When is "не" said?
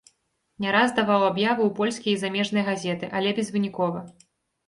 0.63-0.69